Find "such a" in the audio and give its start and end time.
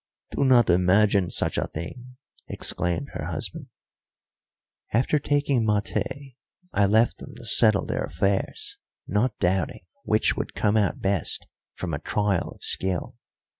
1.29-1.67